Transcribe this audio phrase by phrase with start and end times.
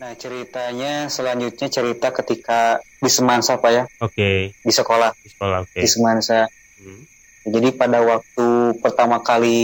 [0.00, 5.76] Nah ceritanya selanjutnya cerita ketika di Semansa Pak ya, Oke, di sekolah di sekolah oke.
[5.76, 6.48] di Semansa.
[6.80, 7.04] Hmm.
[7.44, 8.48] Jadi pada waktu
[8.80, 9.60] pertama kali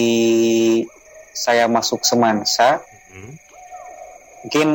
[1.33, 3.33] saya masuk Semansa, Hmm.
[4.45, 4.69] mungkin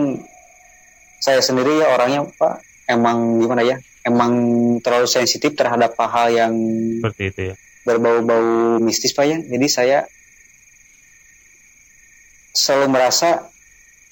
[1.22, 4.34] saya sendiri ya orangnya Pak emang gimana ya, emang
[4.82, 6.54] terlalu sensitif terhadap hal yang
[6.98, 7.56] Seperti itu ya.
[7.86, 9.38] berbau-bau mistis Pak ya.
[9.38, 10.10] Jadi saya
[12.52, 13.46] selalu merasa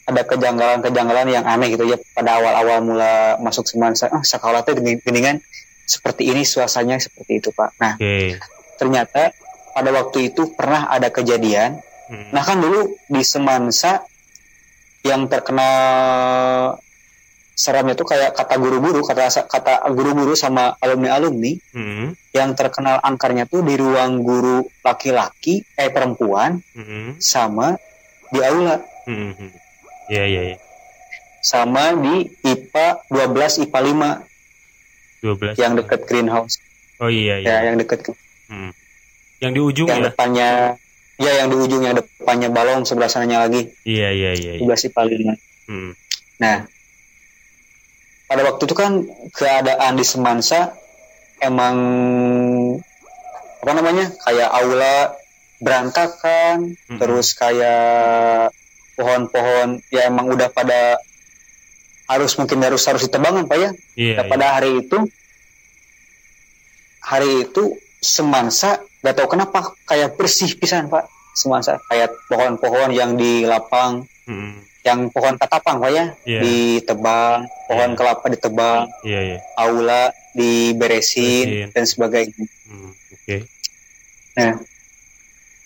[0.09, 4.09] ada kejanggalan-kejanggalan yang aneh gitu ya pada awal-awal mula masuk Semansa.
[4.09, 5.37] Ah, sekolah tuh geningan
[5.85, 7.69] seperti ini suasananya seperti itu Pak.
[7.77, 8.41] Nah Oke.
[8.75, 9.29] ternyata
[9.69, 11.77] pada waktu itu pernah ada kejadian.
[12.09, 12.33] Hmm.
[12.33, 14.01] Nah kan dulu di Semansa
[15.05, 16.75] yang terkenal
[17.53, 22.15] seramnya tuh kayak kata guru-guru, kata kata guru-guru sama alumni-alumni Hmm.
[22.31, 27.19] yang terkenal angkarnya tuh di ruang guru laki-laki eh perempuan Hmm.
[27.19, 27.75] sama
[28.31, 29.33] di aula Hmm.
[30.09, 30.15] Hmm.
[30.15, 30.57] Iya, iya, iya.
[31.39, 33.79] sama di IPA 12 IPA
[35.21, 35.55] 5 12.
[35.55, 36.57] yang dekat greenhouse
[36.97, 37.61] Oh iya, iya.
[37.61, 38.09] ya yang dekat
[38.49, 38.73] Hmm.
[39.39, 40.09] Yang di ujung yang ya?
[40.09, 40.49] depannya
[41.15, 44.51] ya yang di ujung yang depannya balong sebelah sananya lagi Iya, iya, iya.
[44.57, 44.65] iya.
[44.65, 45.91] 12 IPA 5 Hmm.
[46.39, 46.65] Nah,
[48.25, 48.91] pada waktu itu kan
[49.29, 50.73] keadaan di Semansa
[51.37, 51.77] emang
[53.59, 55.13] apa namanya kayak aula
[55.59, 56.97] berantakan, Mm-mm.
[56.97, 58.49] terus kayak
[58.99, 60.99] pohon-pohon ya emang udah pada
[62.05, 63.69] harus mungkin harus harus ditebangan pak ya.
[63.95, 64.97] Iya, Nah, pada hari itu
[66.99, 67.63] hari itu
[67.99, 74.29] Semansa gak tahu kenapa kayak bersih pisan pak Semansa kayak pohon-pohon yang di lapang iya.
[74.29, 74.55] Hmm.
[74.79, 76.39] yang pohon katapang pak ya Iya.
[76.41, 77.37] ditebang,
[77.67, 77.97] pohon Iya.
[77.97, 79.37] kelapa ditebang, Iya, iya.
[79.55, 81.73] aula diberesin Beresin.
[81.75, 82.45] dan sebagainya.
[82.63, 82.91] Hmm.
[83.11, 83.37] Oke.
[84.39, 84.53] Nah,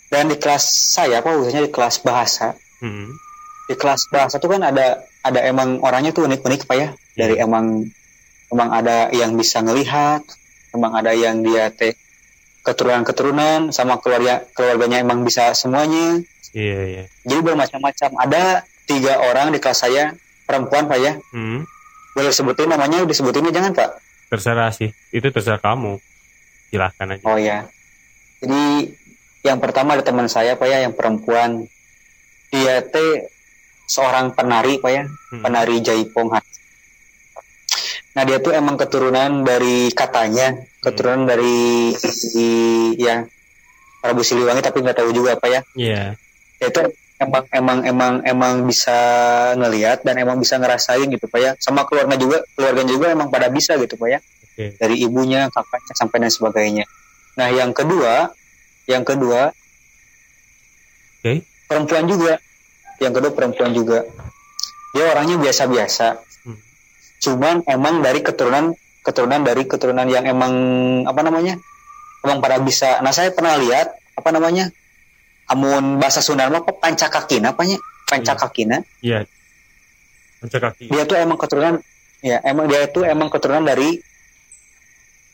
[0.10, 3.14] dan di kelas saya, apa khususnya di kelas bahasa, Hmm.
[3.64, 7.88] Di kelas bahasa tuh kan ada ada emang orangnya tuh unik-unik pak ya, dari emang
[8.52, 10.22] emang ada yang bisa ngelihat,
[10.76, 11.96] emang ada yang dia teh
[12.64, 16.24] keturunan-keturunan sama keluarga keluarganya emang bisa semuanya.
[16.54, 17.04] Iya, iya.
[17.26, 18.10] Jadi bermacam-macam.
[18.24, 20.14] Ada tiga orang di kelas saya
[20.46, 21.66] perempuan pak ya, Hmm.
[22.14, 23.90] boleh sebutin namanya, disebutinnya jangan pak.
[24.30, 24.94] Terserah sih.
[25.10, 25.98] Itu terserah kamu.
[26.70, 27.24] Silahkan aja.
[27.26, 27.70] Oh ya.
[28.42, 28.92] Jadi
[29.44, 31.70] yang pertama ada teman saya Pak ya yang perempuan.
[32.50, 33.30] Dia teh
[33.86, 35.42] seorang penari Pak ya, Hmm.
[35.42, 36.32] penari Jaipong.
[38.14, 41.90] Nah, dia tuh emang keturunan dari katanya, keturunan dari
[42.30, 43.26] di- ya
[43.98, 45.62] Prabu Siliwangi tapi nggak tahu juga Pak ya.
[45.74, 46.04] Iya.
[46.60, 46.82] Dia itu
[47.18, 48.94] emang emang emang emang bisa
[49.56, 51.52] ngelihat dan emang bisa ngerasain gitu Pak ya.
[51.58, 54.78] Sama keluarga juga, keluarga juga emang pada bisa gitu Pak ya Oke.
[54.78, 56.86] dari ibunya, kakaknya sampai dan sebagainya.
[57.34, 58.30] Nah, yang kedua,
[58.86, 59.50] yang kedua
[61.18, 61.42] Oke.
[61.66, 62.38] perempuan juga.
[63.04, 64.08] Yang kedua perempuan juga.
[64.96, 66.08] Dia orangnya biasa-biasa.
[66.48, 66.58] Hmm.
[67.20, 68.72] Cuman emang dari keturunan
[69.04, 70.54] keturunan dari keturunan yang emang
[71.04, 71.60] apa namanya?
[72.24, 73.04] Emang pada bisa.
[73.04, 74.72] Nah, saya pernah lihat apa namanya?
[75.52, 77.76] Amun bahasa Sunda mah apa pancakakina apanya?
[78.08, 78.80] Pancakakina.
[79.04, 79.28] Iya.
[80.40, 80.92] Pencak kaki.
[80.92, 81.80] Dia tuh emang keturunan
[82.20, 84.00] ya, emang dia itu emang keturunan dari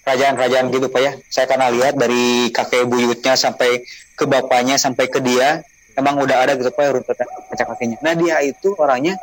[0.05, 1.11] kerajaan-kerajaan gitu Pak ya.
[1.29, 5.65] Saya karena lihat dari kakek buyutnya sampai ke bapaknya sampai ke dia
[5.99, 7.97] emang udah ada gitu Pak runtutan kaca kakinya.
[7.99, 9.19] Nah dia itu orangnya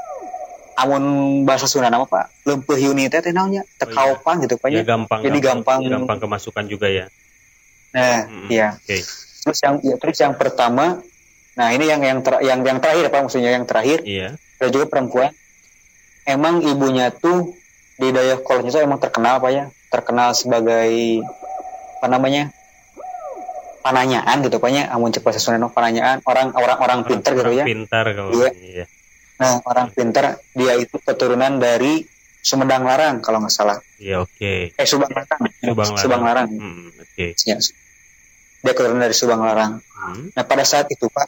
[0.76, 1.03] amun
[1.42, 5.25] bahasa Sunda nama Pak lempeh yuni teh teh naonnya tekaopan gitu Pak Ya, gampang.
[5.25, 5.81] Jadi gampang.
[5.82, 7.09] Gampang kemasukan juga ya.
[7.97, 8.48] Nah, Hmm.
[8.53, 8.76] iya.
[8.76, 9.00] Oke.
[9.47, 11.00] Terus yang ya, terus yang pertama
[11.56, 14.36] nah ini yang yang ter- yang yang terakhir Pak maksudnya yang terakhir Iya.
[14.60, 15.32] ada juga perempuan
[16.28, 17.56] emang ibunya tuh
[17.97, 20.92] di daerah kolonial itu emang terkenal Pak ya terkenal sebagai
[21.97, 22.53] apa namanya
[23.86, 27.62] pananyaan gitu Pak ya amun cek bahasa Sunda pananyaan orang orang orang pinter gitu ya
[27.62, 28.50] Pintar kalau Iya.
[28.52, 28.84] Iya.
[29.36, 32.03] nah orang pinter dia itu keturunan dari
[32.38, 34.71] Sumedang Larang kalau nggak salah Iya, oke.
[34.72, 35.98] eh Subang Larang Subang Larang.
[35.98, 37.27] Subang Larang Hmm, oke.
[37.41, 37.56] Ya.
[38.59, 40.30] dia keturunan dari Subang Larang Hmm.
[40.30, 41.27] Nah pada saat itu Pak,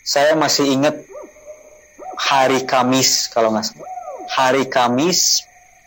[0.00, 0.96] saya masih ingat
[2.16, 3.90] hari Kamis kalau nggak salah.
[4.28, 5.42] Hari Kamis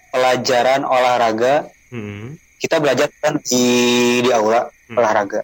[0.10, 2.36] pelajaran olahraga Hmm.
[2.58, 3.66] kita belajar kan di
[4.20, 4.96] di aula Hmm.
[4.96, 5.42] olahraga.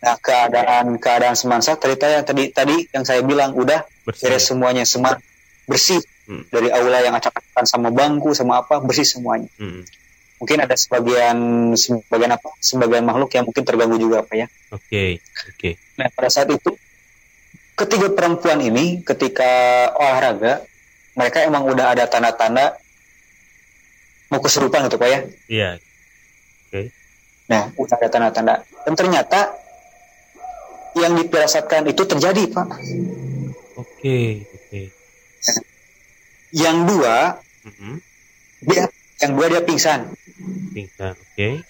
[0.00, 0.06] Oke.
[0.08, 4.24] Nah keadaan keadaan semansa tadi yang tadi tadi yang saya bilang udah Bersih.
[4.24, 5.20] beres semuanya semar
[5.68, 6.46] bersih Hmm.
[6.46, 9.50] dari aula yang acak-acakan sama bangku sama apa bersih semuanya.
[9.58, 9.82] Hmm.
[10.38, 11.36] Mungkin ada sebagian
[11.74, 14.46] sebagian apa sebagian makhluk yang mungkin terganggu juga apa ya.
[14.70, 15.18] Oke.
[15.50, 15.74] Oke.
[15.98, 16.70] Nah, pada saat itu
[17.74, 19.50] ketiga perempuan ini ketika
[19.98, 20.62] olahraga
[21.18, 22.78] mereka emang udah ada tanda-tanda
[24.30, 25.20] mau kesurupan gitu Pak ya.
[25.50, 25.70] Iya.
[27.50, 28.54] Nah, udah ada tanda-tanda.
[28.86, 29.50] Dan ternyata
[30.94, 32.68] yang dipirasatkan itu terjadi Pak.
[33.76, 34.44] Oke.
[34.50, 34.82] Oke.
[36.50, 38.02] yang dua Mhm.
[38.60, 38.82] dia
[39.18, 40.10] yang dua dia pingsan
[40.74, 41.14] Pingsan.
[41.14, 41.62] Oke.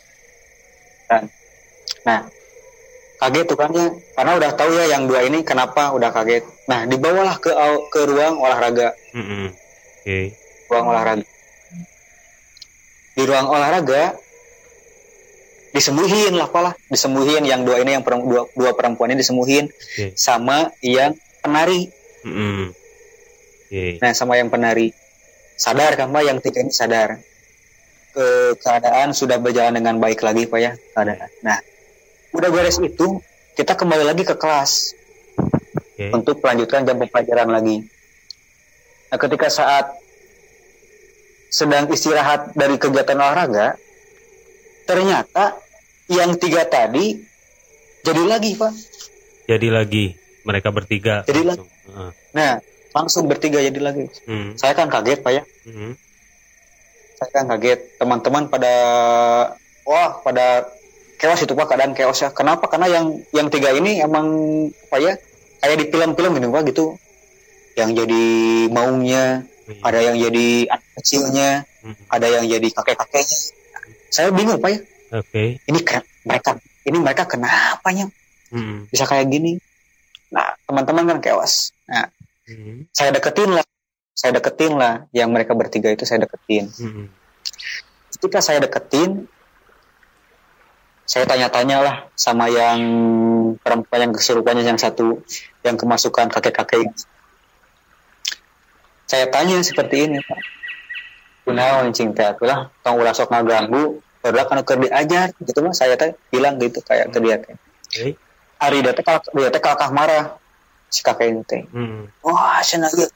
[2.01, 2.25] nah
[3.21, 3.85] kaget tuh kan ya
[4.17, 7.53] karena udah tahu ya yang dua ini kenapa udah kaget nah dibawalah ke
[7.93, 9.53] ke ruang olahraga Mhm.
[10.01, 10.33] Oke.
[10.67, 11.25] ruang olahraga
[13.13, 14.17] di ruang olahraga
[15.71, 17.43] disembuhin lah apalah disembuhin.
[17.47, 19.71] Yang dua ini yang dua, dua perempuan ini disembuhin.
[19.71, 20.15] Oke.
[20.19, 21.91] sama yang penari.
[22.27, 22.65] Mhm.
[23.71, 23.85] Oke.
[24.03, 24.93] nah sama yang penari.
[25.61, 27.21] Sadar kan pak yang tiga ini sadar.
[28.11, 30.73] Ke keadaan sudah berjalan dengan baik lagi pak ya.
[30.95, 31.59] Keadaan nah
[32.31, 33.23] udah beres itu
[33.55, 34.99] kita kembali lagi ke kelas.
[36.01, 36.17] Oke.
[36.17, 37.85] untuk melanjutkan jam pembelajaran lagi.
[39.13, 40.01] Nah ketika saat
[41.53, 43.77] sedang istirahat dari kegiatan olahraga
[44.91, 45.55] ternyata
[46.11, 47.15] yang tiga tadi
[48.03, 48.73] jadi lagi pak
[49.47, 51.23] Jadi lagi mereka bertiga.
[51.23, 51.67] Jadi langsung.
[51.67, 52.11] Heeh.
[52.33, 52.53] nah
[52.91, 54.57] langsung bertiga jadi lagi Mhm.
[54.57, 55.95] saya kan kaget pak ya Mhm.
[57.15, 58.75] saya kan kaget teman-teman pada
[59.85, 60.67] wah pada
[61.17, 64.27] chaos itu pak keadaan chaos ya kenapa karena yang yang tiga ini emang
[64.89, 65.15] apa ya
[65.61, 66.87] kayak di film-film gitu pak gitu
[67.77, 68.25] yang jadi
[68.69, 69.83] maungnya Iya.
[69.87, 71.51] ada yang jadi anak kecilnya
[71.87, 72.03] Mhm.
[72.09, 73.39] ada yang jadi kakek-kakeknya
[74.11, 74.79] saya bingung pak ya.
[75.13, 75.59] Oke.
[75.61, 78.07] ini ke- mereka ini mereka kenapanya
[78.51, 78.87] Mhm.
[78.87, 79.59] bisa kayak gini.
[80.31, 82.07] Nah teman-teman kan chaos nah
[82.47, 82.91] Mhm.
[82.91, 83.67] saya deketin lah.
[84.11, 85.07] Saya deketin lah.
[85.11, 86.67] Yang mereka bertiga itu saya deketin.
[86.69, 87.07] Mhm.
[88.11, 89.25] ketika saya deketin
[91.03, 92.79] saya tanya-tanya lah sama yang
[93.57, 95.23] perempuan yang kesurupannya yang satu
[95.63, 96.87] yang kemasukan kakek-kakek.
[99.07, 100.39] Saya tanya seperti ini pak
[101.45, 105.97] kunaon cing teh lah tong ulah sok ngaganggu udah kan keur diajar gitu mah saya
[105.97, 107.57] teh bilang gitu kayak ke dia teh.
[108.61, 110.37] Hari dia teh dia teh kalkah marah.
[110.91, 111.63] Si kakek ini teh.
[111.73, 112.21] Mhm.
[112.27, 113.09] wah cenah ieu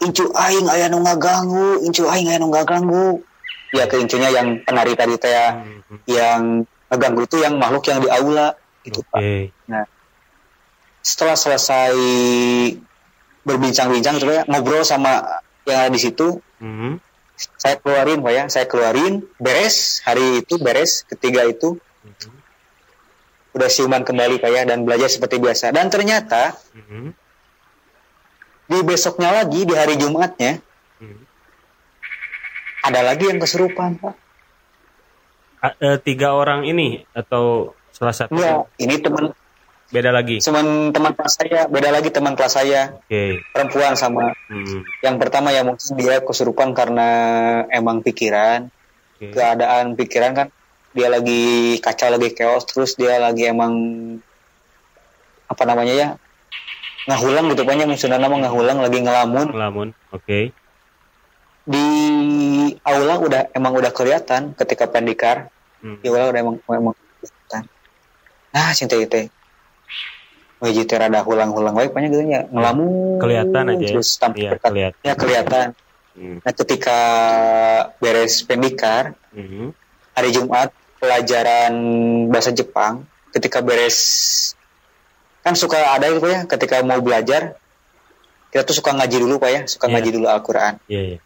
[0.00, 3.20] incu aing aya nu ngaganggu incu aing aya nu ngaganggu.
[3.72, 5.60] Ya ke incunya yang penari tadi teh ya.
[5.60, 5.96] Mhm.
[6.08, 6.40] yang
[6.88, 9.20] ngeganggu itu yang makhluk yang di aula gitu pak.
[9.20, 9.52] Oke.
[11.02, 11.98] setelah selesai
[13.42, 17.11] berbincang-bincang ya ngobrol sama yang ada di situ Mhm.
[17.56, 19.22] Saya keluarin pak ya saya keluarin.
[19.38, 20.02] Beres.
[20.02, 21.02] Hari itu beres.
[21.06, 22.30] Ketiga itu Mhm.
[23.54, 25.70] udah siuman kembali pak ya dan belajar seperti biasa.
[25.70, 27.12] Dan ternyata Mhm.
[28.66, 30.62] di besoknya lagi di hari Jumatnya
[30.98, 31.22] Mhm.
[32.82, 34.14] ada lagi yang kesurupan pak.
[35.62, 38.34] A- eh, tiga orang ini atau salah satu?
[38.34, 39.30] Ya ini teman
[39.92, 40.40] beda lagi.
[40.40, 43.44] teman teman kelas saya beda lagi teman kelas saya Oke.
[43.46, 44.88] perempuan sama Mhm.
[45.00, 47.08] yang pertama ya mungkin dia kesurupan karena
[47.68, 48.72] emang pikiran
[49.14, 49.30] Oke.
[49.30, 50.48] keadaan pikiran kan
[50.90, 51.42] dia lagi
[51.78, 53.72] kacau lagi chaos terus dia lagi emang
[55.46, 56.08] apa namanya ya
[57.04, 59.88] ngahulang gitu banyak misalnya nama ngahulang lagi ngelamun Ngelamun.
[60.10, 60.56] Oke.
[61.62, 61.86] di
[62.82, 66.00] aula udah emang udah kelihatan ketika pendikar Mhm.
[66.00, 67.62] di aula udah emang emang kelihatan
[68.50, 69.28] nah cinta itu
[70.62, 73.82] Wajib teh rada hulang-hulang wae banyak gitu ya ngelamun Kelihatan aja.
[73.82, 73.88] ya.
[73.90, 75.00] terus Iya, berkat- kelihatan.
[75.02, 75.66] ya kelihatan
[76.12, 76.36] Mhm.
[76.44, 76.98] nah ketika
[77.98, 79.74] beres pendikar Mhm.
[80.12, 80.70] hari Jumat
[81.02, 81.72] pelajaran
[82.30, 83.98] bahasa Jepang ketika beres
[85.42, 87.58] kan suka ada itu ya ketika mau belajar
[88.48, 89.92] kita tuh suka ngaji dulu pak ya suka Iya.
[89.98, 91.18] ngaji dulu Al-Quran Iya, iya.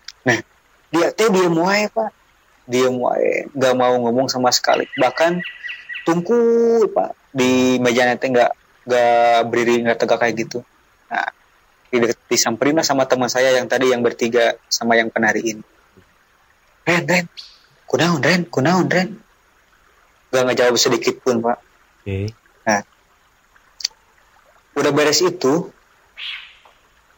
[0.89, 2.09] dia teh diem wae pak
[2.65, 5.45] diem wae nggak mau ngomong sama sekali bahkan
[6.05, 8.49] tungkul pak di meja teh nggak
[8.87, 10.59] nggak berdiri nggak tegak kayak gitu.
[11.11, 11.29] Nah
[11.91, 11.99] di
[12.31, 15.65] disamperin lah sama teman saya yang tadi yang bertiga sama yang penari ini.
[16.87, 17.27] Ren Ren.
[17.87, 18.47] Kunaon Ren.
[18.47, 19.09] Kunaon Ren.
[20.31, 21.59] Nggak ngejawab sedikit pun pak.
[22.07, 22.31] Oke.
[24.77, 25.73] udah beres itu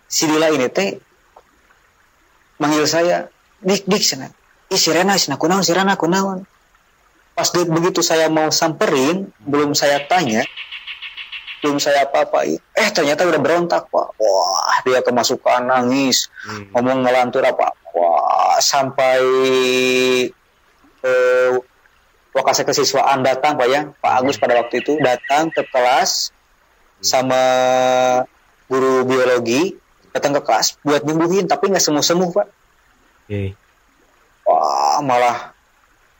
[0.06, 0.94] si Lila ini teh
[2.62, 3.26] manggil saya
[3.58, 4.30] dik dik sana
[4.70, 6.44] ih si Rena sana kunaon si Rena kunaon.
[7.34, 10.42] Pas begitu saya mau samperin belum saya tanya
[11.58, 14.08] belum saya apa-apa eh ternyata udah berontak pak.
[14.14, 16.70] Wah dia kemasukan nangis Mhm.
[16.72, 17.74] ngomong ngelantur apa.
[17.92, 19.20] Wah sampai
[20.98, 21.50] eh,
[22.30, 23.80] lokasi kesiswaan datang pak ya.
[23.94, 26.30] Pak Agus pada waktu itu datang ke kelas
[26.98, 27.38] sama
[28.66, 29.74] guru biologi
[30.10, 32.46] datang ke kelas buat nyembuhin tapi nggak sembuh sembuh pak.
[33.28, 33.44] Oke.
[34.48, 35.52] wah malah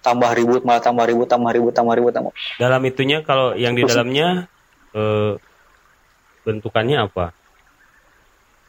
[0.04, 3.82] tambah ribut malah tambah ribut tambah ribut tambah ribut tambah Dalam itunya kalau yang di
[3.82, 4.52] dalamnya
[4.92, 5.32] eh,
[6.42, 7.26] bentukannya apa?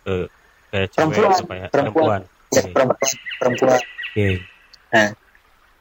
[0.03, 0.25] Eh,
[0.69, 1.67] kayak cewek Perempuan, apa ya?
[1.69, 2.21] perempuan.
[2.21, 2.21] Perempuan.
[2.49, 2.71] ya Oke.
[2.73, 2.97] perempuan
[3.37, 4.27] perempuan Oke.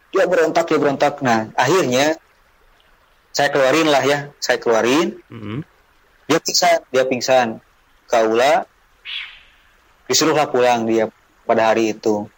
[0.09, 2.12] dia berontak dia berontak nah akhirnya
[3.30, 5.64] saya keluarin lah ya saya keluarin Mhm.
[6.28, 7.49] dia pingsan dia pingsan
[8.04, 8.68] kaula
[10.04, 11.09] disuruhlah pulang dia
[11.45, 12.28] pada hari itu.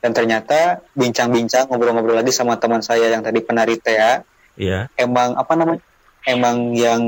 [0.00, 4.20] Dan ternyata bincang-bincang ngobrol-ngobrol lagi sama teman saya yang tadi penari Tea,
[4.54, 4.92] Iya.
[4.94, 5.80] emang apa namanya?
[6.24, 7.02] Emang yang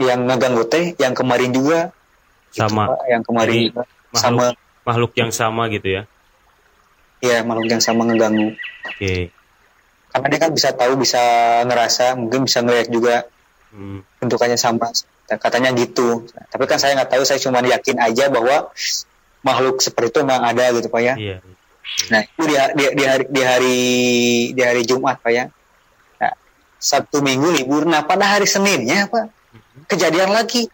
[0.00, 1.92] yang ngeganggu teh yang kemarin juga
[2.56, 2.88] Gitu, Sama.
[2.88, 4.44] Pak, yang kemarin Jadi, juga Makhluk sama
[4.86, 6.02] makhluk yang sama gitu ya.
[7.20, 8.56] ya makhluk yang sama ngeganggu.
[8.88, 9.28] Oke.
[10.08, 11.20] Karena dia kan bisa tahu, bisa
[11.68, 13.28] ngerasa, mungkin bisa ngeliat juga
[13.76, 14.00] Hmm.
[14.22, 14.88] bentukannya sama.
[15.28, 16.24] Katanya gitu.
[16.48, 18.72] Tapi kan saya nggak tahu, saya cuma yakin aja bahwa
[19.44, 21.14] makhluk seperti itu memang ada gitu pak ya.
[21.18, 21.36] Iya.
[22.08, 23.78] Nah itu di, di, di hari di hari
[24.56, 25.44] di hari Jumat pak ya.
[26.86, 27.82] Sabtu Minggu libur.
[27.82, 29.34] Nah pada hari Seninnya pak
[29.90, 30.70] kejadian lagi.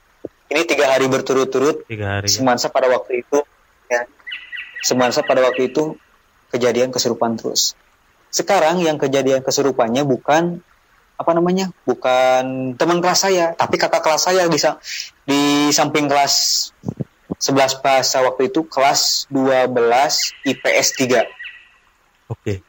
[0.52, 1.88] Ini tiga hari berturut-turut.
[1.88, 2.28] Tiga hari.
[2.28, 2.36] ya.
[2.36, 3.40] Semansa pada waktu itu
[3.88, 4.04] ya.
[4.84, 5.96] Semansa pada waktu itu
[6.52, 7.72] kejadian kesurupan terus.
[8.28, 10.60] Sekarang yang kejadian kesurupannya bukan
[11.16, 11.72] apa namanya?
[11.88, 14.76] Bukan teman kelas saya, tapi kakak kelas saya bisa
[15.24, 16.68] di samping kelas
[17.40, 19.72] 11 bahasa waktu itu kelas 12
[20.44, 21.24] IPS 3.
[22.28, 22.60] Oke.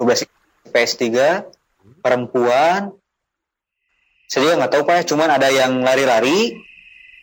[0.00, 0.24] 12
[0.72, 1.65] IPS 3
[2.02, 2.94] perempuan.
[4.26, 6.58] Saya juga nggak tahu pak cuman ada yang lari-lari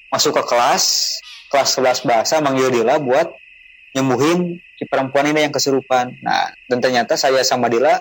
[0.07, 1.17] masuk ke kelas
[1.51, 3.27] kelas 11 bahasa manggil Dila buat
[3.93, 6.15] nyembuhin si perempuan ini yang kesurupan.
[6.23, 7.99] Nah dan ternyata saya sama Dila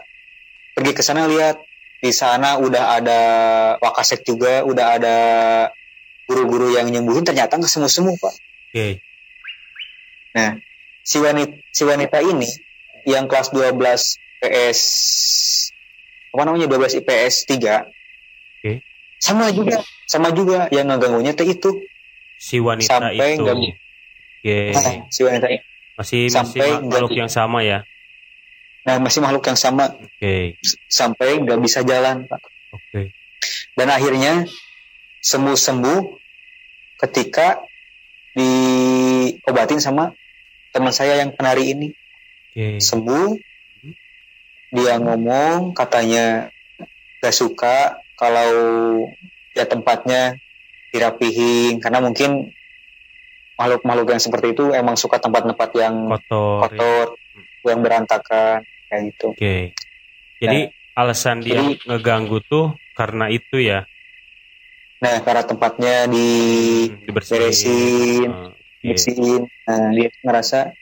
[0.75, 1.59] pergi ke sana lihat.
[2.03, 3.21] Di sana udah ada
[3.79, 5.17] wakasek juga udah ada
[6.27, 8.35] guru-guru yang nyembuhin ternyata nggak semu-semu pak.
[8.75, 8.99] Oke.
[10.33, 10.57] Nah,
[11.05, 12.49] si wanita, si wanita ini
[13.05, 13.79] yang kelas 12
[14.41, 14.81] PS
[16.33, 17.85] apa namanya 12 IPS 3
[18.59, 18.81] Oke.
[19.17, 21.85] sama juga sama juga yang ngeganggunya teh itu
[22.37, 23.45] Si wanita Sampai itu.
[23.45, 23.55] Oke.
[23.55, 25.63] bi- Nah, si wanita ini
[25.95, 27.87] Masih masih sampai ma- makhluk yang sama ya.
[28.83, 30.59] nah masih makhluk yang sama Oke.
[30.59, 33.15] s- sampai nggak bisa jalan pak Oke.
[33.73, 34.43] dan akhirnya
[35.21, 36.01] sembuh sembuh
[36.99, 37.63] ketika
[38.35, 40.11] diobatin sama
[40.71, 41.89] teman saya yang penari ini
[42.51, 42.81] Oke.
[42.81, 43.39] sembuh
[44.73, 46.49] dia ngomong katanya
[47.21, 47.77] gak suka
[48.17, 48.51] kalau
[49.53, 50.41] ya tempatnya
[50.89, 52.51] dirapihin karena mungkin
[53.55, 56.57] makhluk-makhluk yang seperti itu emang suka tempat-tempat yang Kotor.
[56.57, 56.61] ya.
[56.67, 57.07] kotor
[57.63, 58.57] yang berantakan
[58.89, 59.57] kayak gitu Oke.
[60.37, 60.61] Jadi
[60.93, 63.87] alasan dia jadi- ngeganggu tuh karena itu ya.
[64.99, 66.29] nah karena tempatnya di
[66.89, 68.31] Hmm, dibersihin.
[68.31, 68.51] Oh,
[68.81, 70.75] bersihin nah dia ngerasa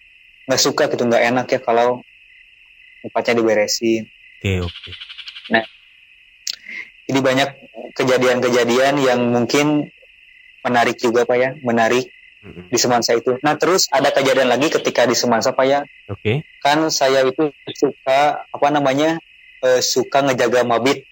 [0.44, 2.00] nggak suka gitu nggak enak ya kalau
[3.02, 4.04] tempatnya diberesin
[4.40, 4.90] Oke, oke.
[7.10, 7.48] Jadi banyak
[7.92, 9.90] kejadian-kejadian yang mungkin
[10.62, 12.06] menarik juga Pak ya, menarik
[12.40, 12.70] Mm-mm.
[12.70, 13.34] di Semansa itu.
[13.42, 16.46] Nah terus ada kejadian lagi ketika di Semansa Pak ya, Oke.
[16.62, 19.18] kan saya itu suka apa namanya
[19.60, 21.02] eh, suka ngejaga mabit.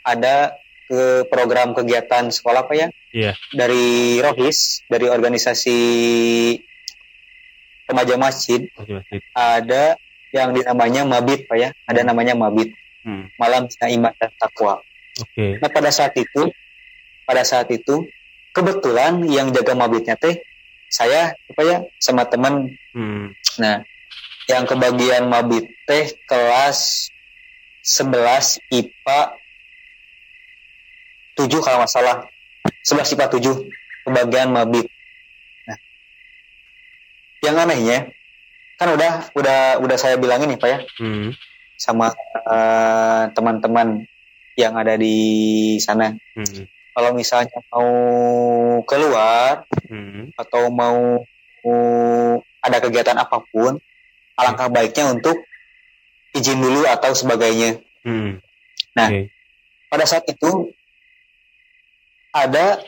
[0.00, 0.56] Ada
[0.88, 3.32] ke program kegiatan sekolah Pak ya, Iya.
[3.52, 5.78] dari Rohis, dari organisasi
[7.90, 9.18] remaja masjid, masih.
[9.34, 9.98] ada
[10.30, 13.32] yang dinamanya mabit Pak ya, ada namanya mabit, Hmm.
[13.40, 14.84] malam Bina iman dan takwa.
[15.16, 15.56] Oke.
[15.56, 16.52] Nah pada saat itu,
[17.24, 18.04] pada saat itu
[18.52, 20.42] kebetulan yang jaga mabitnya teh
[20.90, 22.76] saya apa ya sama teman.
[22.92, 23.32] Hmm.
[23.56, 23.86] Nah,
[24.50, 27.08] yang kebagian mabit teh kelas
[27.80, 29.20] 11 IPA
[31.38, 32.28] 7 kalau nggak salah.
[32.84, 34.90] 11 IPA 7 kebagian mabit.
[35.64, 35.78] Nah,
[37.46, 38.10] yang anehnya
[38.80, 41.36] kan udah udah udah saya bilangin nih Pak ya Hmm.
[41.76, 42.16] sama
[42.48, 44.08] eh, teman-teman
[44.56, 45.16] yang ada di
[45.84, 46.16] sana.
[46.32, 46.64] Hmm.
[46.96, 47.90] Kalau misalnya mau
[48.88, 50.32] keluar Hmm.
[50.32, 51.20] atau mau
[52.64, 53.76] ada kegiatan apa pun,
[54.32, 55.36] alangkah baiknya untuk
[56.32, 57.84] izin dulu atau sebagainya.
[58.00, 58.40] Hmm.
[58.96, 59.08] Nah.
[59.12, 59.28] Oke.
[59.90, 60.70] Pada saat itu
[62.30, 62.78] ada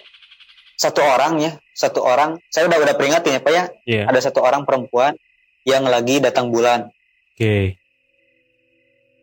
[0.78, 2.38] satu orang ya, satu orang.
[2.48, 3.64] Saya udah udah peringatin ya Pak ya.
[3.84, 4.02] Iya.
[4.08, 5.18] Ada satu orang perempuan
[5.62, 6.90] yang lagi datang bulan.
[7.34, 7.78] Oke.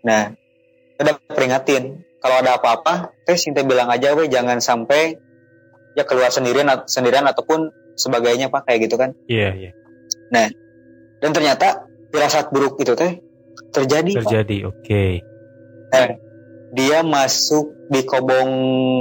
[0.04, 0.32] Nah,
[1.00, 2.04] udah peringatin.
[2.20, 5.16] Kalau ada apa-apa, teh Sinta bilang aja, weh jangan sampai
[5.96, 9.16] ya keluar sendirian sendirian ataupun sebagainya pak kayak gitu kan.
[9.28, 9.72] Iya, iya.
[11.20, 13.24] Dan ternyata firasat buruk itu teh
[13.72, 14.20] terjadi.
[14.24, 14.58] Terjadi.
[14.68, 15.24] Oke.
[16.70, 18.52] Dia masuk di kobong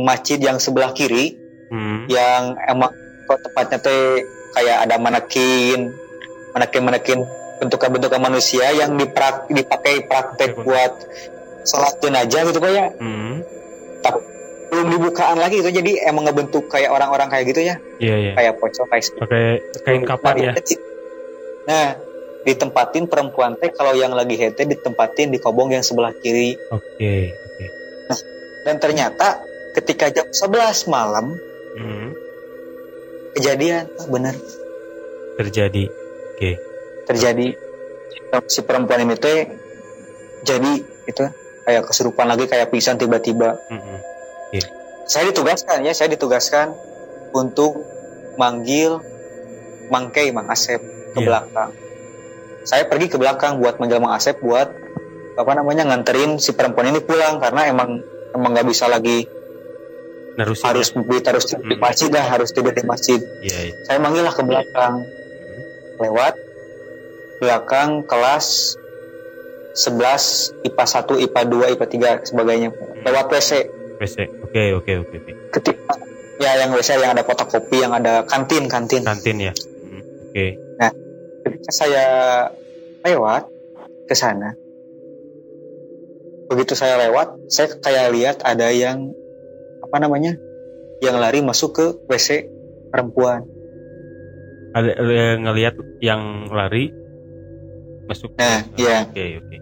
[0.07, 1.37] masjid yang sebelah kiri,
[1.69, 2.09] Hmm.
[2.09, 2.89] yang emang
[3.29, 4.25] kok tempatnya teh
[4.57, 5.93] kayak ada manekin,
[6.51, 7.21] manekin-manekin
[7.59, 10.93] bentukan-bentukan manusia yang diprak, dipakai praktek Oke, buat
[11.65, 12.87] sholat jenazah gitu pak ya.
[12.97, 13.43] Hmm.
[14.69, 18.33] belum dibukaan lagi itu jadi emang ngebentuk kayak orang-orang kayak gitu ya Iya, iya.
[18.37, 19.05] kayak pocong kayak.
[19.17, 19.45] Pakai
[19.81, 20.53] kain kapan ya?
[21.65, 21.97] nah
[22.45, 27.65] ditempatin perempuan teh kalau yang lagi hete ditempatin di kobong yang sebelah kiri Oke, oke.
[28.63, 29.41] dan ternyata
[29.73, 30.53] ketika jam 11
[30.87, 31.33] malam
[31.73, 32.11] Hmm.
[33.33, 34.35] kejadian ah, bener
[35.37, 35.87] terjadi
[36.39, 36.51] oke
[37.11, 37.47] terjadi
[38.47, 39.51] si perempuan ini teh
[40.47, 40.73] jadi
[41.05, 41.25] itu
[41.67, 43.99] kayak kesurupan lagi kayak pingsan tiba-tiba Mm-mm.
[45.05, 46.71] saya ditugaskan ya saya ditugaskan
[47.35, 47.83] untuk
[48.39, 49.03] manggil
[49.89, 51.27] Mangkei Mang Asep ke Iya.
[51.27, 51.71] belakang
[52.63, 54.69] saya pergi ke belakang buat manggil Mang Asep buat
[55.35, 57.99] apa namanya nganterin si perempuan ini pulang karena emang
[58.31, 59.25] emang nggak bisa lagi
[60.37, 61.83] nerusin harus harus tidur di Hmm.
[61.83, 63.75] masjid dah harus tidur di masjid ya iya.
[63.89, 64.95] saya manggil lah ke belakang
[65.99, 66.35] lewat
[67.39, 68.79] belakang kelas
[69.79, 71.87] 11 IPA 1 IPA 2 IPA
[72.25, 72.69] 3 sebagainya.
[73.07, 73.51] Lewat WC
[73.99, 75.33] PC oke oke oke oke.
[75.59, 75.95] ketika
[76.39, 79.03] ya yang WC yang ada fotokopi yang ada kantin kantin.
[79.03, 79.53] Kantin ya.
[79.55, 80.47] Mm, oke.
[81.47, 82.07] Ketika saya
[83.07, 83.51] lewat
[84.09, 84.59] ke sana
[86.49, 89.13] begitu saya lewat saya kayak lihat ada yang
[89.85, 90.41] apa namanya
[91.05, 92.49] yang lari masuk ke WC
[92.89, 93.45] perempuan
[94.79, 96.95] ada ada ngelihat yang lari?
[98.09, 98.33] Masuk?
[98.39, 99.05] Nah, iya.
[99.05, 99.57] oke oke.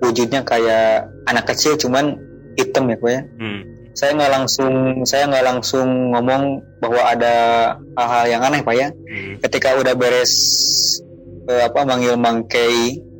[0.00, 2.16] Wujudnya kayak anak kecil cuman
[2.56, 3.22] hitam ya Pak ya.
[3.36, 3.60] Hmm,
[3.92, 4.74] saya nggak langsung
[5.04, 6.42] saya nggak langsung ngomong
[6.80, 7.34] bahwa ada
[7.94, 8.88] hal-hal yang aneh pak ya.
[8.90, 10.32] Hmm, ketika udah beres
[11.50, 13.10] eh, apa manggil mangkei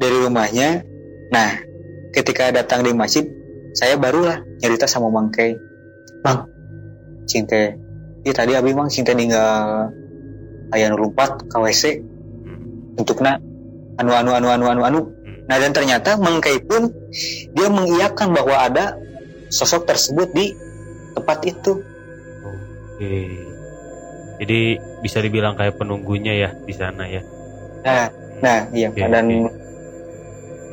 [0.00, 0.82] dari rumahnya
[1.30, 1.60] nah
[2.10, 3.28] ketika datang di masjid
[3.76, 5.54] saya barulah nyerita sama mangkei
[6.24, 6.48] bang
[7.28, 7.78] cinte
[8.24, 9.90] iya tadi abi bang cinte ninggal
[10.76, 13.40] ayah lompat ke WC hmm, untuk na
[14.00, 15.00] anu anu anu anu anu anu.
[15.50, 16.94] Nah dan ternyata mangkei pun
[17.52, 18.94] dia mengiyakan bahwa ada
[19.50, 20.54] sosok tersebut di
[21.18, 21.82] tempat itu.
[22.46, 23.14] Oke.
[24.40, 24.60] Jadi
[25.04, 27.22] bisa dibilang kayak penunggunya ya di sana ya?
[27.82, 28.06] Nah
[28.40, 28.88] nah iya.
[28.88, 29.10] Oke, Pak.
[29.10, 29.52] dan oke.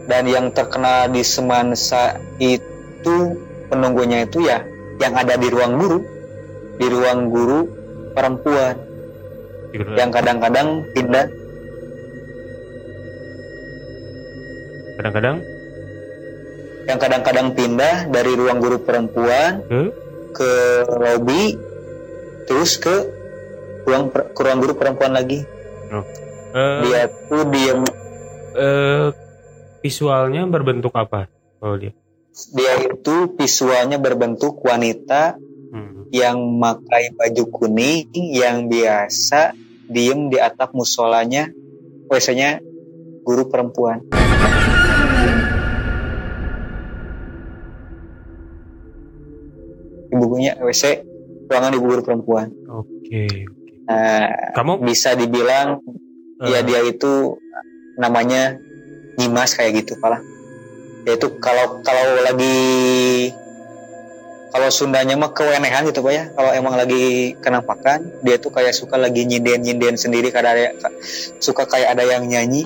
[0.08, 3.18] dan yang terkena di semansa itu
[3.68, 4.64] penunggunya itu ya
[5.02, 6.00] yang ada di ruang guru
[6.78, 7.60] di ruang guru
[8.14, 8.76] perempuan
[9.94, 11.28] yang kadang-kadang pindah.
[14.98, 15.36] Kadang-kadang?
[16.88, 19.82] Yang kadang-kadang pindah dari ruang guru perempuan ke?
[20.34, 20.52] ke
[20.88, 21.58] lobby
[22.46, 22.96] terus ke
[23.84, 25.44] ruang per- ke ruang guru perempuan lagi.
[26.48, 27.82] Eh, dia tuh diem.
[28.56, 29.08] eh,
[29.80, 31.94] visualnya berbentuk apa kalau dia?
[32.50, 35.38] Dia itu visualnya berbentuk wanita
[36.14, 39.56] yang memakai baju kuning yang biasa
[39.88, 41.52] diem di atap musolanya
[42.08, 42.60] biasanya
[43.24, 44.04] guru perempuan.
[50.08, 51.04] Ibunya WC
[51.52, 52.48] ruangan ibu guru perempuan.
[52.72, 53.48] Oke
[53.88, 54.84] nah, kamu?
[54.84, 55.80] bisa dibilang
[56.44, 57.40] eh, ya dia itu
[57.98, 58.60] namanya
[59.18, 60.22] nyimas kayak gitu pala
[61.08, 62.60] yaitu kalau kalau lagi
[64.48, 66.24] kalau Sundanya mah kewenehan gitu pak ya.
[66.32, 70.94] Kalau emang lagi kenampakan dia tuh kayak suka lagi nyinden nyinden sendiri kadang ada
[71.44, 72.64] suka kayak ada yang nyanyi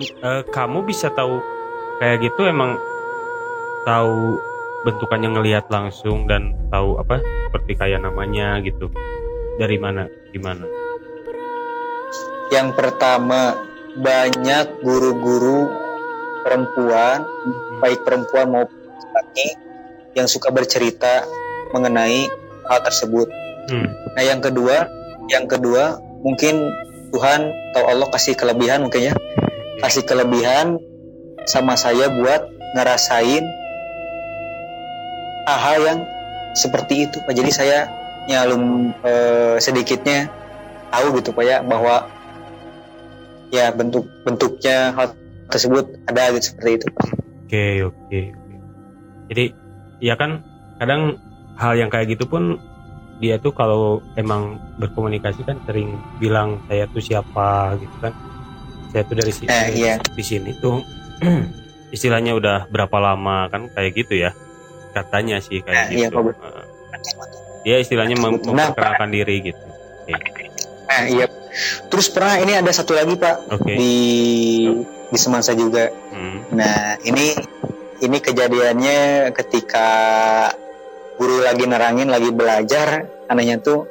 [0.00, 1.42] Eh, kamu bisa tahu
[1.98, 2.78] kayak gitu emang
[3.82, 4.38] tahu
[4.86, 7.18] bentukannya ngelihat langsung dan tahu apa
[7.50, 8.88] seperti kayak namanya gitu.
[9.58, 10.06] Dari mana?
[10.30, 10.78] Gimana?
[12.48, 13.60] yang pertama
[13.98, 15.68] banyak guru-guru
[16.44, 17.24] perempuan
[17.84, 18.78] baik perempuan maupun
[19.12, 19.48] laki
[20.16, 21.28] yang suka bercerita
[21.76, 22.26] mengenai
[22.66, 23.28] hal tersebut.
[23.68, 23.92] Hmm.
[24.16, 24.88] Nah yang kedua,
[25.28, 26.72] yang kedua mungkin
[27.12, 29.14] Tuhan atau Allah kasih kelebihan mungkin ya,
[29.88, 30.76] kasih kelebihan
[31.48, 32.44] sama saya buat
[32.76, 33.40] ngerasain
[35.48, 36.00] hal-hal yang
[36.52, 37.24] seperti itu.
[37.24, 37.32] Pak.
[37.32, 37.88] Jadi saya
[38.28, 40.28] nyalum eh, sedikitnya
[40.92, 42.04] tahu gitu pak ya bahwa
[43.48, 45.16] ya bentuk bentuknya hal
[45.48, 46.86] tersebut ada gitu seperti itu.
[46.92, 47.04] Pak.
[47.48, 48.20] Oke, oke.
[49.32, 49.44] Jadi,
[50.04, 50.44] ya kan
[50.76, 51.16] kadang
[51.56, 52.60] hal yang kayak gitu pun
[53.24, 58.12] dia tuh kalau emang berkomunikasi kan sering bilang saya tuh siapa gitu kan.
[58.88, 59.48] Saya tuh dari sini.
[59.48, 59.94] Eh, iya.
[60.00, 60.80] Di sini tuh
[61.94, 64.32] istilahnya udah berapa lama kan kayak gitu ya.
[64.90, 66.20] Katanya sih kayak Eh, iya, gitu.
[66.22, 66.34] Pak.
[66.34, 66.64] Heeh.
[67.62, 69.64] Dia istilahnya mem- Nah, memperkenalkan diri gitu.
[70.88, 71.26] Nah, iya.
[71.90, 73.72] Terus pernah ini ada satu lagi Pak Oke.
[73.74, 73.94] di
[75.08, 75.90] di Semansa juga.
[76.08, 76.48] Hmm.
[76.50, 77.34] Nah, ini
[77.98, 79.88] ini kejadiannya ketika
[81.18, 83.84] guru lagi nerangin, lagi belajar, anehnya tuh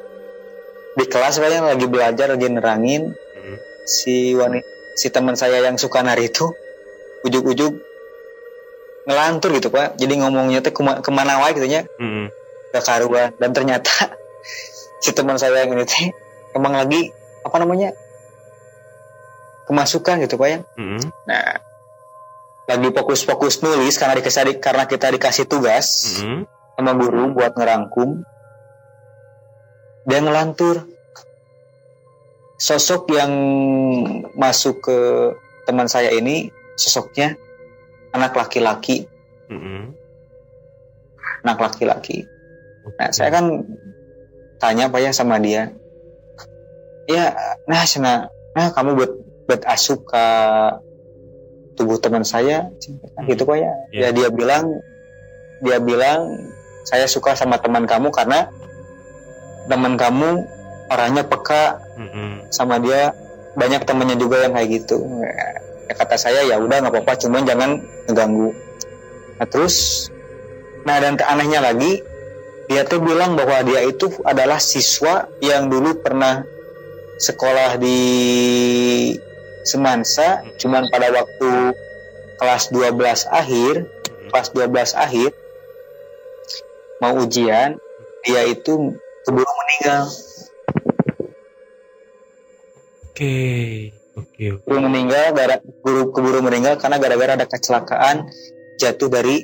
[0.96, 3.56] di kelas ya lagi belajar, lagi nerangin Hmm.
[3.84, 4.66] si wanita
[4.98, 6.50] si teman saya yang suka nari itu
[7.22, 7.70] ujuk-ujuk
[9.06, 12.28] ngelantur gitu pak jadi ngomongnya tuh kema- ke mana wae gitu nya Mm-mm.
[12.74, 13.88] gak karuan dan ternyata
[15.02, 16.10] si teman saya yang ini teh
[16.52, 17.14] emang lagi
[17.46, 17.94] apa namanya
[19.64, 21.00] kemasukan gitu pak ya Mm-mm.
[21.24, 21.62] nah
[22.68, 26.44] lagi fokus-fokus nulis karena dikasih karena kita dikasih tugas Mm-mm.
[26.76, 28.26] sama guru buat ngerangkum
[30.04, 30.84] dia ngelantur
[32.58, 33.32] sosok yang
[34.34, 34.98] masuk ke
[35.62, 37.38] teman saya ini sosoknya
[38.10, 39.06] anak laki-laki
[39.46, 39.94] Mm-mm.
[41.46, 42.26] anak laki-laki
[42.98, 43.14] nah Oke.
[43.14, 43.44] saya kan
[44.58, 45.70] tanya pak ya sama dia
[47.06, 47.30] ya
[47.70, 49.12] nah sana nah kamu buat
[49.46, 50.24] buat asup ke
[51.78, 52.74] tubuh teman saya
[53.30, 54.00] gitu pak ya Iya.
[54.02, 54.82] ya dia bilang
[55.62, 56.42] dia bilang
[56.82, 58.50] saya suka sama teman kamu karena
[59.70, 60.42] teman kamu
[60.88, 62.52] orangnya peka Mm-mm.
[62.52, 63.12] sama dia.
[63.58, 65.02] Banyak temennya juga yang kayak gitu.
[65.88, 67.70] Ya, kata saya ya udah nggak apa-apa cuman jangan
[68.06, 68.54] ngeganggu.
[69.38, 70.08] Nah terus
[70.86, 72.00] nah dan anehnya lagi
[72.68, 76.44] dia tuh bilang bahwa dia itu adalah siswa yang dulu pernah
[77.18, 78.00] sekolah di
[79.66, 81.74] Semansa cuman pada waktu
[82.38, 82.94] kelas 12
[83.28, 83.74] akhir
[84.30, 85.30] kelas 12 akhir
[87.02, 87.76] mau ujian
[88.22, 88.94] dia itu
[89.26, 90.06] keburu meninggal
[93.18, 93.90] Oke.
[94.14, 94.44] Oke.
[94.54, 94.62] oke.
[94.62, 98.30] keburu meninggal gara guru keburu meninggal karena gara-gara ada kecelakaan
[98.78, 99.42] jatuh dari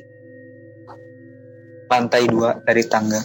[1.91, 3.19] lantai dua dari tangga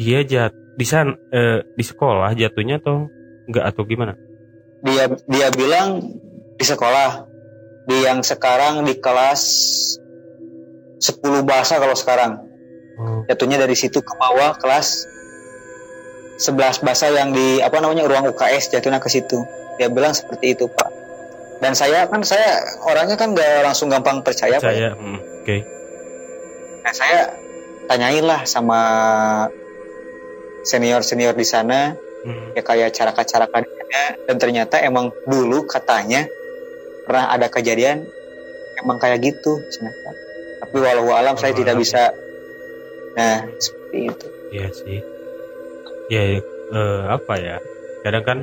[0.00, 3.12] Dia jat di sana eh, di sekolah jatuhnya atau
[3.44, 4.16] enggak atau gimana?
[4.80, 6.08] dia dia bilang
[6.56, 7.28] di sekolah
[7.84, 9.44] di yang sekarang di kelas
[11.04, 12.48] 10 bahasa kalau sekarang
[12.92, 13.24] Oh.
[13.28, 15.08] jatuhnya dari situ ke bawah kelas
[16.42, 19.46] 11 bahasa yang di apa namanya ruang UKS jatuhnya ke situ
[19.78, 21.02] dia bilang seperti itu pak
[21.62, 24.90] dan saya kan saya orangnya kan gak langsung gampang percaya, Pak, ya.
[24.90, 25.56] Saya mm, oke.
[26.82, 27.20] Nah, saya
[27.86, 28.80] tanyain lah sama
[30.66, 32.54] senior senior di sana Mm.
[32.54, 33.50] ya kayak cara cara
[34.30, 36.22] dan ternyata emang dulu katanya
[37.02, 38.06] pernah ada kejadian
[38.78, 40.14] emang kayak gitu ternyata.
[40.62, 42.14] tapi walau alam saya tidak bisa
[43.18, 45.02] nah seperti itu Iya sih.
[46.12, 47.56] Ya eh, apa ya?
[48.04, 48.38] Kadang kan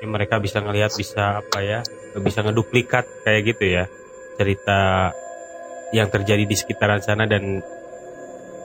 [0.00, 1.84] ya mereka bisa ngelihat bisa apa ya?
[2.16, 3.84] Bisa ngeduplikat kayak gitu ya.
[4.34, 5.12] Cerita
[5.92, 7.60] yang terjadi di sekitaran sana dan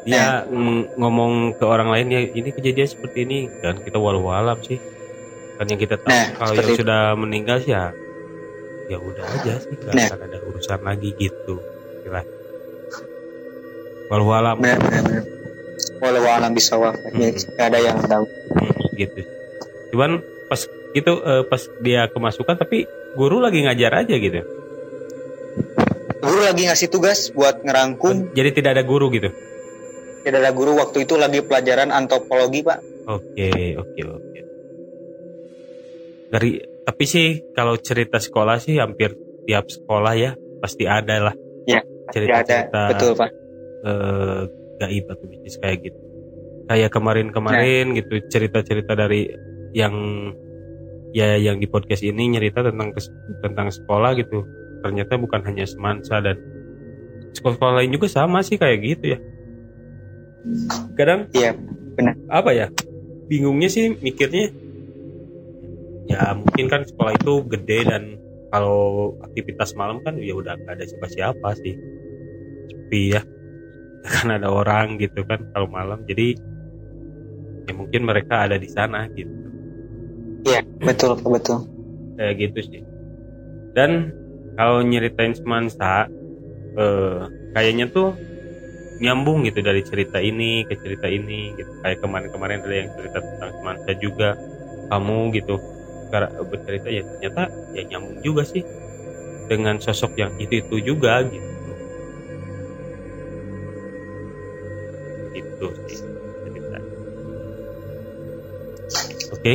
[0.02, 4.56] dia ng- ngomong ke orang lain ya ini kejadian seperti ini dan kita walau alam
[4.64, 4.80] sih
[5.60, 6.80] kan yang kita tahu Nah, kalau yang itu.
[6.82, 7.92] sudah meninggal sih ya
[8.88, 10.08] ya udah aja sih nggak Nah.
[10.08, 11.60] akan ada urusan lagi gitu
[12.02, 12.24] Kira.
[14.10, 15.24] walau alam benar benar benar
[15.98, 17.62] walau alam bisa wafat ya, Hmm.
[17.62, 19.22] ada yang tahu Hmm, gitu.
[19.90, 20.62] Cuman pas
[20.92, 24.42] itu eh, pas dia kemasukan tapi guru lagi ngajar aja gitu.
[26.20, 29.32] guru lagi ngasih tugas buat ngerangkum Jadi tidak ada guru gitu.
[30.20, 34.40] tidak ada guru waktu itu lagi pelajaran antropologi pak Oke, oke, oke.
[36.30, 36.52] Dari
[36.84, 41.36] tapi sih kalau cerita sekolah sih hampir tiap sekolah ya pasti ada lah.
[41.66, 43.30] Ya, tidak ada cerita-cerita betul pak
[43.82, 44.42] eh,
[44.80, 46.00] gaib atau mistis kayak gitu.
[46.70, 49.28] Kayak kemarin-kemarin gitu cerita-cerita dari
[49.76, 49.94] yang
[51.12, 52.96] ya yang di podcast ini nyerita tentang
[53.44, 54.46] tentang sekolah gitu.
[54.80, 56.40] Ternyata bukan hanya semansa dan
[57.36, 59.20] sekolah-sekolah lain juga sama sih kayak gitu ya.
[60.96, 61.52] Kadang iya
[62.32, 62.68] apa ya?
[63.28, 64.50] Bingungnya sih mikirnya
[66.10, 68.04] ya mungkin kan sekolah itu gede dan
[68.50, 71.78] kalau aktivitas malam kan ya udah gak ada siapa-siapa sih
[72.66, 73.22] sepi ya
[74.14, 76.02] kan ada orang gitu kan kalau malam.
[76.08, 76.38] Jadi
[77.70, 79.32] ya mungkin mereka ada di sana gitu.
[80.48, 81.68] Iya betul betul.
[82.16, 82.82] Kayak gitu sih.
[83.76, 84.12] Dan
[84.56, 86.08] kalau nyeritain semansa
[86.76, 87.20] eh,
[87.56, 88.16] kayaknya tuh
[89.00, 91.72] nyambung gitu dari cerita ini ke cerita ini gitu.
[91.84, 94.30] Kayak kemarin-kemarin ada yang cerita tentang semansa juga.
[94.90, 95.62] Kamu gitu
[96.10, 97.44] karena bercerita ya ternyata
[97.78, 98.66] ya nyambung juga sih
[99.46, 101.59] dengan sosok yang itu itu juga gitu
[105.68, 106.00] sih
[106.48, 106.78] cerita
[109.36, 109.54] oke.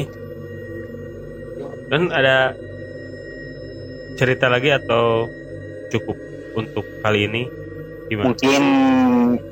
[1.84, 2.56] Dan ada
[4.16, 5.28] cerita lagi atau
[5.92, 6.16] cukup
[6.58, 7.42] untuk kali ini?
[8.08, 8.34] Gimana?
[8.34, 8.62] Mungkin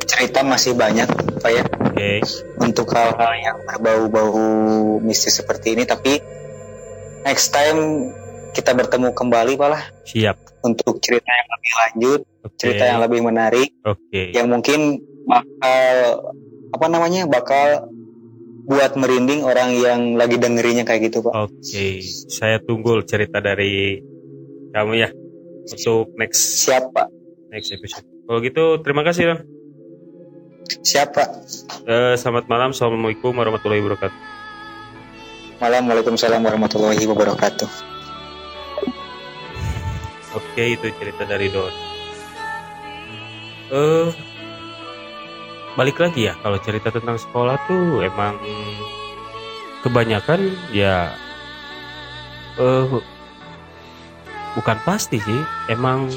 [0.05, 1.09] cerita masih banyak
[1.41, 1.65] pak ya.
[1.65, 2.13] Oke.
[2.61, 6.21] Untuk hal-hal yang berbau-bau mistis seperti ini tapi
[7.27, 8.11] next time
[8.53, 9.83] kita bertemu kembali Pak lah.
[10.05, 10.37] Siap.
[10.63, 12.57] Untuk cerita yang lebih lanjut oke.
[12.59, 14.23] cerita yang lebih menarik oke.
[14.35, 15.95] yang mungkin bakal
[16.73, 17.89] apa namanya bakal
[18.63, 21.87] buat merinding orang yang lagi dengerinnya kayak gitu Pak oke
[22.31, 23.99] saya tunggu cerita dari
[24.73, 25.11] kamu ya
[25.67, 28.09] untuk next siap Pak next episode.
[28.25, 29.41] Kalau gitu terima kasih Don.
[30.81, 31.45] Siapa?
[31.85, 32.73] Eh, selamat malam.
[32.73, 34.19] Assalamualaikum warahmatullahi wabarakatuh.
[35.61, 37.71] Malam, Waalaikumsalam warahmatullahi wabarakatuh.
[40.33, 41.71] Oke, itu cerita dari Don.
[43.69, 44.09] Eh,
[45.73, 48.37] balik lagi ya kalau cerita tentang sekolah tuh emang
[49.81, 51.11] kebanyakan ya
[52.61, 52.85] eh
[54.53, 55.41] bukan pasti sih,
[55.73, 56.13] emang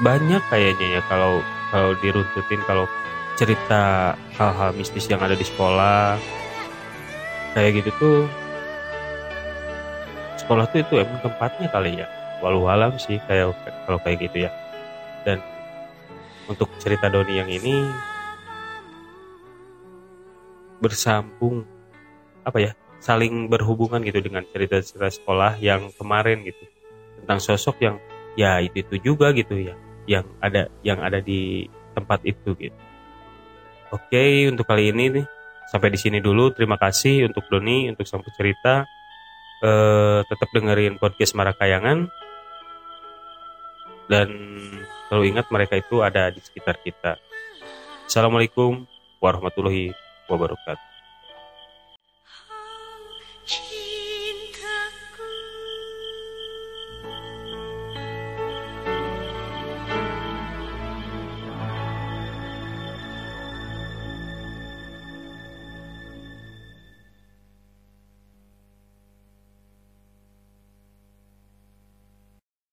[0.00, 2.88] banyak kayaknya ya kalau kalau diruntutin kalau
[3.36, 6.16] cerita hal-hal mistis yang ada di sekolah.
[7.52, 8.18] Kayak gitu tuh
[10.40, 12.06] sekolah tuh itu emang tempatnya kali ya
[12.38, 13.52] walau alam sih kayak
[13.84, 14.50] kalau kayak gitu ya.
[15.28, 15.44] Dan
[16.48, 17.84] untuk cerita Doni yang ini
[20.78, 21.66] bersambung
[22.46, 26.64] apa ya saling berhubungan gitu dengan cerita-cerita sekolah yang kemarin gitu.
[27.22, 27.96] Tentang sosok yang
[28.38, 29.74] ya itu itu juga gitu ya
[30.08, 32.78] yang ada yang ada di tempat itu gitu.
[33.90, 35.26] Oke untuk kali ini nih
[35.70, 36.50] sampai di sini dulu.
[36.50, 38.88] Terima kasih untuk Doni untuk sang cerita.
[39.58, 42.08] Eh, tetap dengerin podcast Marakayangan.
[44.08, 44.28] Dan
[45.08, 47.20] selalu ingat mereka itu ada di sekitar kita.
[48.08, 48.88] Assalamualaikum
[49.20, 50.87] warahmatullahi wabarakatuh.